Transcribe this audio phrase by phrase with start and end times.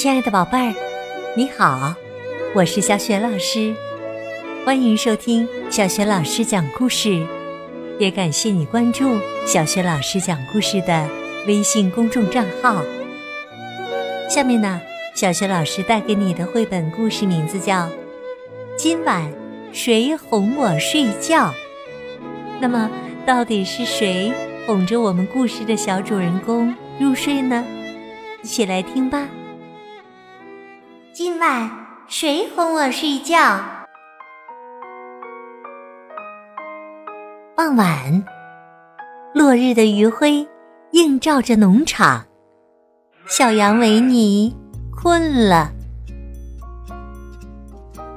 [0.00, 0.74] 亲爱的宝贝儿，
[1.36, 1.94] 你好，
[2.54, 3.74] 我是小雪老师，
[4.64, 7.22] 欢迎收听小雪老师讲故事，
[7.98, 9.04] 也感谢你关注
[9.46, 11.06] 小雪老师讲故事的
[11.46, 12.82] 微信公众账号。
[14.26, 14.80] 下面呢，
[15.14, 17.82] 小雪老师带给你的绘本故事名字叫
[18.78, 19.30] 《今晚
[19.70, 21.48] 谁哄我睡觉》。
[22.58, 22.90] 那么，
[23.26, 24.32] 到底是谁
[24.66, 27.62] 哄着我们故事的小主人公入睡呢？
[28.42, 29.28] 一起来听吧。
[31.22, 31.70] 今晚
[32.08, 33.36] 谁哄我睡觉？
[37.54, 38.24] 傍晚，
[39.34, 40.48] 落日的余晖
[40.92, 42.24] 映照着农场。
[43.26, 44.56] 小羊维尼
[44.90, 45.70] 困了，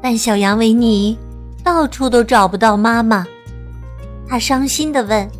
[0.00, 1.18] 但小羊维尼
[1.62, 3.26] 到处都找不到妈妈。
[4.26, 5.30] 他伤心的问：“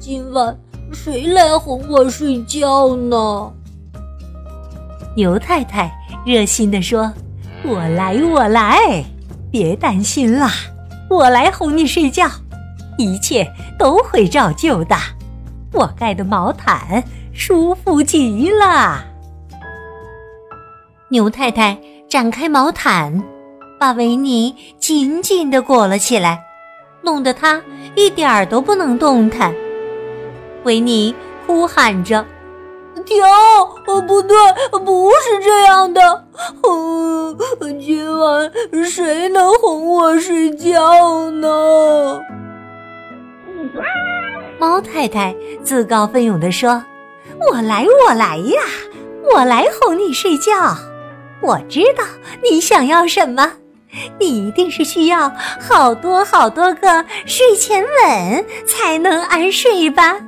[0.00, 0.58] 今晚
[0.94, 3.52] 谁来哄我睡觉呢？”
[5.14, 5.92] 牛太太
[6.28, 7.10] 热心的说
[7.64, 9.02] ：“我来，我来，
[9.50, 10.50] 别担心啦，
[11.08, 12.28] 我来哄你睡觉，
[12.98, 14.94] 一切都会照旧的。
[15.72, 19.02] 我盖的毛毯舒服极了。”
[21.08, 21.78] 牛太太
[22.10, 23.24] 展开毛毯，
[23.80, 26.44] 把维尼紧紧的裹了起来。
[27.00, 27.62] 弄得他
[27.94, 29.54] 一点儿都不能动弹。
[30.64, 31.14] 维尼
[31.46, 32.22] 呼喊着
[33.08, 33.24] ：“停！
[33.24, 34.36] 哦，不对，
[34.84, 36.24] 不是这样的。
[36.62, 37.36] 嗯，
[37.80, 38.52] 今晚
[38.84, 42.20] 谁能哄我睡觉呢？”
[44.60, 46.84] 猫太太自告奋勇地说
[47.50, 48.60] ：“我来，我来呀，
[49.32, 50.52] 我来哄你睡觉。
[51.40, 52.04] 我知道
[52.42, 53.52] 你想要什么。”
[54.20, 60.18] 你一定是需要好多好多个睡前吻才能安睡吧？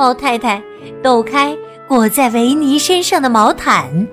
[0.00, 0.62] 猫太太
[1.02, 1.54] 抖开
[1.86, 4.08] 裹在维尼身上的毛毯，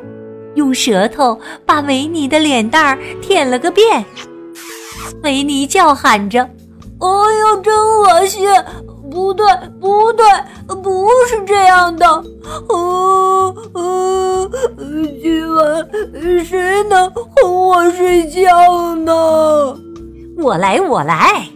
[0.55, 4.03] 用舌头把维尼的脸蛋儿舔了个遍。
[5.23, 6.41] 维尼叫喊着
[6.99, 8.45] ：“哎呀，真恶心！
[9.09, 9.45] 不对，
[9.79, 10.25] 不对，
[10.83, 12.05] 不是这样的。”
[12.67, 14.51] 嗯嗯，
[15.23, 15.87] 今晚
[16.43, 19.13] 谁能哄我睡觉呢？
[20.37, 21.47] 我来，我来。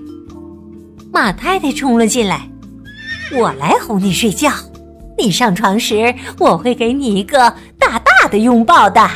[1.12, 2.50] 马太太冲了进来，
[3.34, 4.52] 我来哄你睡觉。
[5.18, 7.38] 你上床时，我会给你一个
[7.78, 9.08] 大大的拥抱的。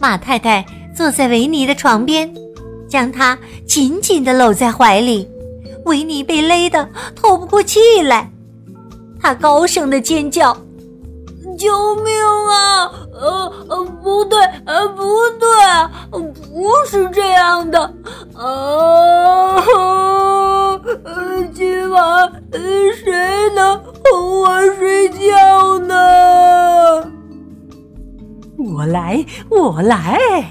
[0.00, 2.32] 马太太坐在维尼的床边，
[2.88, 5.28] 将他紧紧的搂在怀里。
[5.84, 8.30] 维尼被勒得透不过气来。
[9.20, 10.54] 他高声的尖叫
[11.58, 12.12] ：“救命
[12.50, 12.90] 啊！
[13.12, 15.04] 呃呃，不对，呃不
[15.38, 15.48] 对，
[16.10, 17.80] 不是这样的。
[18.34, 19.53] 啊，
[28.84, 30.44] 我来，我来。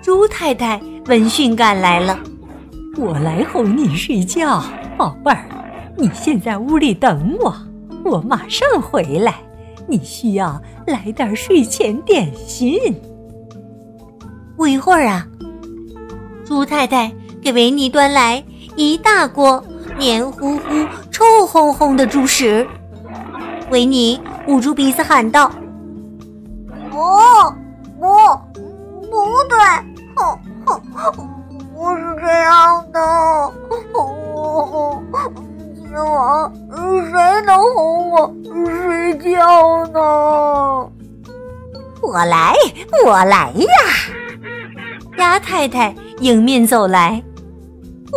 [0.00, 2.16] 猪太太闻讯赶来了，
[2.96, 4.62] 我来哄你睡觉，
[4.96, 5.44] 宝贝儿。
[5.96, 7.52] 你先在屋里等我，
[8.04, 9.34] 我马上回来。
[9.88, 12.78] 你需要来点睡前点心。
[14.56, 15.26] 不一会儿啊，
[16.44, 18.40] 猪太太给维尼端来
[18.76, 19.60] 一大锅
[19.98, 22.64] 黏糊糊、臭烘烘的猪食。
[23.72, 25.50] 维尼捂住鼻子喊道
[29.36, 29.58] ：“不对，
[30.16, 31.12] 哼哼，
[31.74, 32.98] 不是这样的。”
[35.84, 36.50] 今晚
[37.10, 37.12] 谁
[37.44, 40.00] 能哄我睡觉呢？
[42.00, 42.54] 我来，
[43.04, 43.68] 我来呀！
[45.18, 47.22] 鸭太太迎面走来，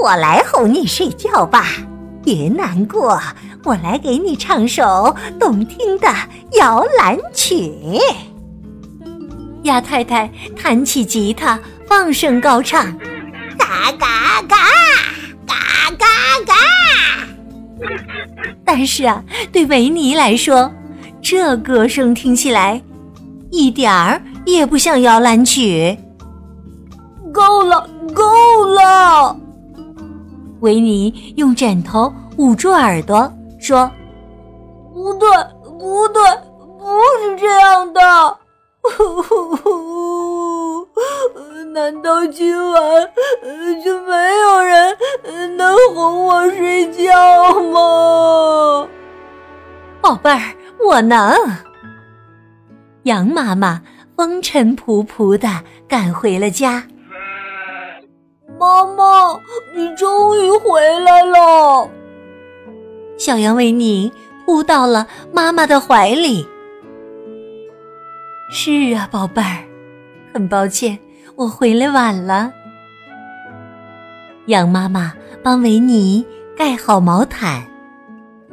[0.01, 1.65] 我来哄你睡觉吧，
[2.23, 3.19] 别难过，
[3.65, 6.07] 我来给你唱首动听的
[6.53, 7.99] 摇篮曲。
[9.63, 12.85] 鸭太太弹起吉他，放声高唱，
[13.57, 14.55] 嘎嘎嘎，
[15.45, 16.05] 嘎嘎
[16.45, 16.53] 嘎。
[18.65, 20.71] 但是啊，对维尼来说，
[21.21, 22.81] 这歌声听起来
[23.51, 25.97] 一点儿也不像摇篮曲。
[27.33, 29.35] 够了，够了！
[30.61, 33.89] 维尼用枕头捂住耳朵，说
[34.93, 35.29] ：“不对，
[35.63, 36.21] 不对，
[36.77, 36.85] 不
[37.21, 38.01] 是这样的。
[41.73, 42.81] 难道今晚
[43.83, 44.97] 就没有人
[45.55, 48.87] 能哄我睡觉吗？
[50.01, 50.53] 宝贝儿，
[50.83, 51.33] 我能。
[53.03, 53.81] 羊妈妈
[54.17, 55.47] 风尘仆仆的
[55.87, 56.83] 赶回了家。
[58.59, 59.39] 妈妈，
[59.73, 61.89] 你终于回来了！
[63.17, 64.11] 小羊维尼
[64.45, 66.45] 扑到了妈妈的怀里。
[68.51, 69.63] 是啊，宝贝儿，
[70.33, 70.97] 很抱歉，
[71.35, 72.51] 我回来晚了。
[74.47, 75.13] 羊妈妈
[75.43, 76.25] 帮维尼
[76.57, 77.63] 盖好毛毯，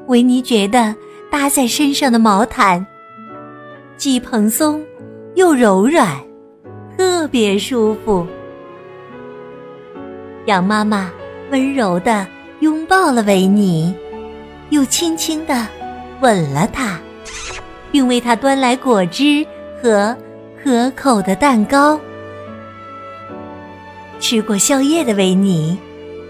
[0.07, 0.95] 维尼觉得
[1.31, 2.87] 搭在身上的毛毯
[3.97, 4.85] 既蓬松
[5.35, 6.15] 又柔软，
[6.99, 8.27] 特别舒服。
[10.45, 11.11] 羊妈妈
[11.51, 12.27] 温柔的
[12.61, 13.95] 拥抱了维尼，
[14.69, 15.67] 又轻轻的
[16.21, 17.01] 吻了他，
[17.91, 19.45] 并为他端来果汁。
[19.83, 20.17] 和
[20.63, 21.99] 可口的蛋糕。
[24.19, 25.77] 吃过宵夜的维尼，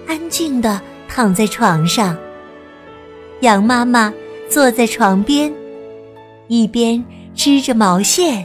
[0.07, 2.17] 安静的躺在床上。
[3.41, 4.13] 羊妈妈
[4.49, 5.53] 坐在床边，
[6.49, 7.03] 一边
[7.35, 8.45] 织着毛线，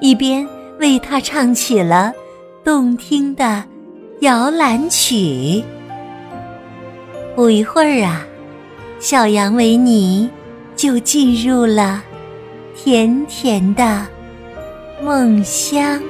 [0.00, 0.46] 一边
[0.78, 2.12] 为他唱起了
[2.62, 3.64] 动听的
[4.20, 5.62] 摇篮曲。
[7.34, 8.26] 不一会儿啊，
[9.00, 10.28] 小羊维尼
[10.76, 12.02] 就进入了
[12.76, 14.06] 甜甜的。
[15.02, 16.00] 梦乡，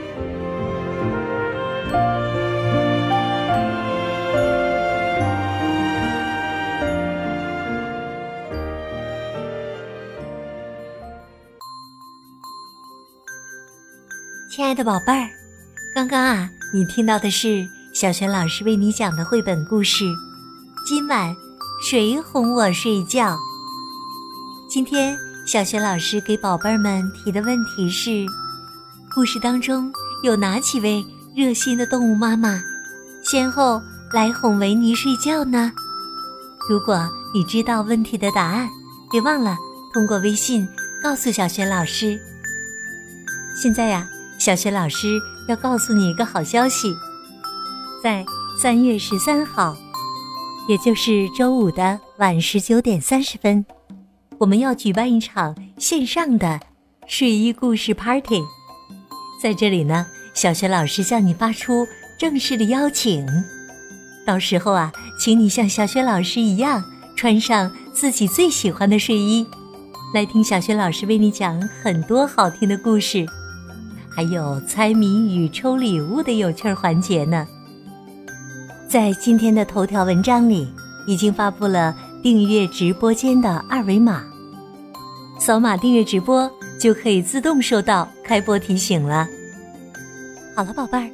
[14.50, 15.28] 亲爱的宝贝儿，
[15.94, 20.04] 刚刚啊，你听到的是小雪老师为你讲的绘本故事。
[20.86, 21.34] 今晚
[21.88, 23.36] 谁哄我睡觉？
[24.68, 25.16] 今天
[25.46, 28.24] 小雪老师给宝贝儿们提的问题是。
[29.14, 29.92] 故事当中
[30.24, 31.06] 有哪几位
[31.36, 32.60] 热心的动物妈妈，
[33.22, 33.80] 先后
[34.12, 35.70] 来哄维尼睡觉呢？
[36.68, 38.68] 如果你知道问题的答案，
[39.12, 39.56] 别忘了
[39.92, 40.66] 通过微信
[41.00, 42.18] 告诉小雪老师。
[43.56, 44.04] 现在呀，
[44.36, 45.16] 小雪老师
[45.48, 46.92] 要告诉你一个好消息，
[48.02, 48.26] 在
[48.60, 49.76] 三月十三号，
[50.68, 53.64] 也就是周五的晚十九点三十分，
[54.38, 56.58] 我们要举办一场线上的
[57.06, 58.42] 睡衣故事 party。
[59.44, 61.86] 在这里呢，小学老师向你发出
[62.16, 63.26] 正式的邀请。
[64.24, 66.82] 到时候啊，请你像小学老师一样，
[67.14, 69.46] 穿上自己最喜欢的睡衣，
[70.14, 73.26] 来听小学老师为你讲很多好听的故事，
[74.08, 77.46] 还有猜谜语、抽礼物的有趣环节呢。
[78.88, 80.72] 在今天的头条文章里，
[81.06, 84.24] 已经发布了订阅直播间的二维码，
[85.38, 86.50] 扫码订阅直播。
[86.76, 89.26] 就可以自动收到开播提醒了。
[90.56, 91.10] 好了，宝贝儿，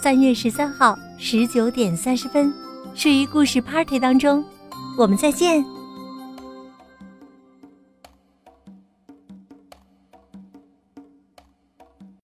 [0.00, 2.50] 三月十三号十九点三十分，
[2.94, 4.42] 睡衣故事 Party 当中，
[4.96, 5.73] 我们再见。